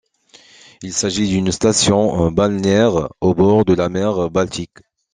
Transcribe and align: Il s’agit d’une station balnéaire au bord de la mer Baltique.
Il 0.81 0.93
s’agit 0.93 1.29
d’une 1.29 1.51
station 1.51 2.31
balnéaire 2.31 3.09
au 3.21 3.35
bord 3.35 3.65
de 3.65 3.75
la 3.75 3.87
mer 3.87 4.31
Baltique. 4.31 4.79